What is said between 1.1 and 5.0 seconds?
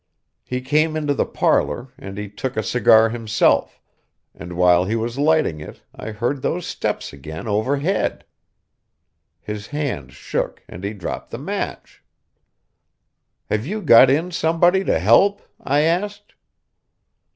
the parlour, and he took a cigar himself, and while he